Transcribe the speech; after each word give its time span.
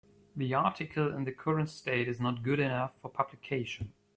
The 0.35 0.51
article 0.55 1.13
in 1.13 1.25
the 1.25 1.31
current 1.31 1.69
state 1.69 2.07
is 2.07 2.19
not 2.19 2.41
good 2.41 2.59
enough 2.59 2.93
for 3.03 3.09
publication. 3.11 3.93